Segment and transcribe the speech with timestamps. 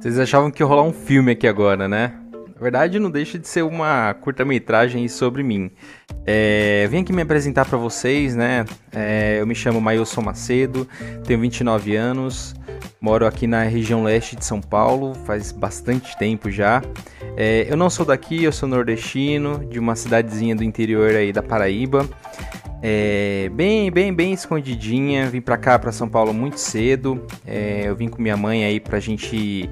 [0.00, 2.12] Vocês achavam que ia rolar um filme aqui agora, né?
[2.54, 5.70] Na verdade, não deixa de ser uma curta-metragem sobre mim.
[6.24, 8.64] É, vim aqui me apresentar para vocês, né?
[8.94, 10.86] É, eu me chamo Mailson Macedo,
[11.24, 12.54] tenho 29 anos,
[13.00, 16.82] moro aqui na região leste de São Paulo, faz bastante tempo já.
[17.36, 21.42] É, eu não sou daqui, eu sou nordestino, de uma cidadezinha do interior aí da
[21.42, 22.08] Paraíba.
[22.88, 25.28] É, bem, bem, bem escondidinha.
[25.28, 27.26] Vim pra cá, pra São Paulo, muito cedo.
[27.44, 29.68] É, eu vim com minha mãe aí pra gente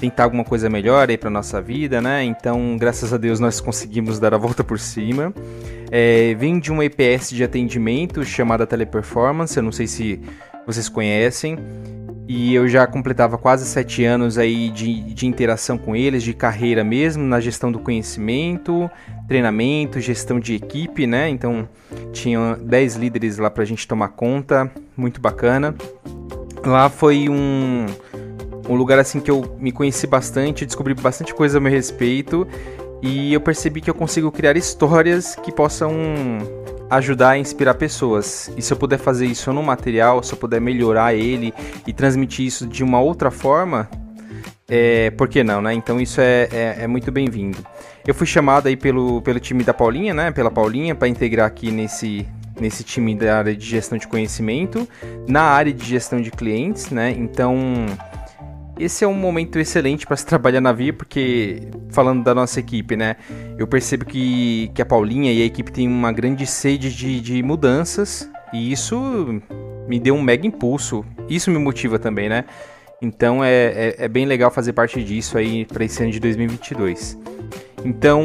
[0.00, 2.24] tentar alguma coisa melhor aí pra nossa vida, né?
[2.24, 5.34] Então, graças a Deus, nós conseguimos dar a volta por cima.
[5.90, 10.18] É, vim de uma EPS de atendimento chamada Teleperformance, eu não sei se
[10.66, 11.58] vocês conhecem.
[12.32, 16.84] E eu já completava quase sete anos aí de, de interação com eles, de carreira
[16.84, 18.88] mesmo, na gestão do conhecimento,
[19.26, 21.28] treinamento, gestão de equipe, né?
[21.28, 21.68] Então
[22.12, 25.74] tinha dez líderes lá pra gente tomar conta, muito bacana.
[26.64, 27.86] Lá foi um,
[28.68, 32.46] um lugar assim que eu me conheci bastante, descobri bastante coisa a meu respeito
[33.02, 35.92] e eu percebi que eu consigo criar histórias que possam
[36.90, 38.52] ajudar a inspirar pessoas.
[38.56, 41.54] E se eu puder fazer isso no material, se eu puder melhorar ele
[41.86, 43.88] e transmitir isso de uma outra forma,
[44.68, 45.72] é, por que não, né?
[45.72, 47.58] Então isso é, é, é muito bem-vindo.
[48.06, 50.30] Eu fui chamado aí pelo, pelo time da Paulinha, né?
[50.30, 52.26] Pela Paulinha, para integrar aqui nesse,
[52.58, 54.88] nesse time da área de gestão de conhecimento,
[55.26, 57.10] na área de gestão de clientes, né?
[57.16, 57.86] Então
[58.80, 62.96] esse é um momento excelente para se trabalhar na Via, porque, falando da nossa equipe,
[62.96, 63.16] né?
[63.58, 67.42] Eu percebo que, que a Paulinha e a equipe têm uma grande sede de, de
[67.42, 69.40] mudanças, e isso
[69.86, 71.04] me deu um mega impulso.
[71.28, 72.44] Isso me motiva também, né?
[73.02, 77.18] Então é, é, é bem legal fazer parte disso aí para esse ano de 2022.
[77.84, 78.22] Então,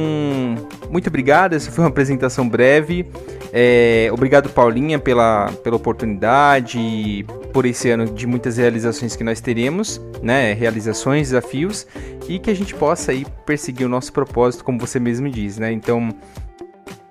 [0.89, 1.53] muito obrigado.
[1.53, 3.05] Essa foi uma apresentação breve.
[3.53, 10.01] É, obrigado, Paulinha, pela, pela oportunidade, por esse ano de muitas realizações que nós teremos,
[10.21, 10.53] né?
[10.53, 11.87] Realizações, desafios,
[12.27, 15.71] e que a gente possa aí perseguir o nosso propósito, como você mesmo diz, né?
[15.71, 16.09] Então,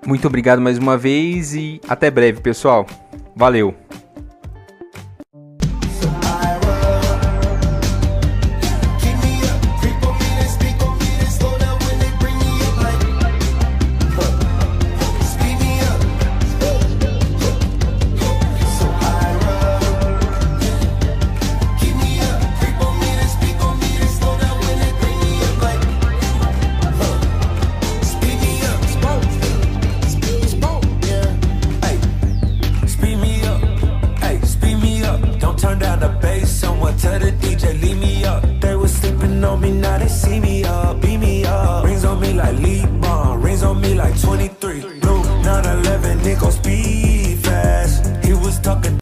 [0.05, 2.85] muito obrigado mais uma vez e até breve, pessoal.
[3.35, 3.84] Valeu!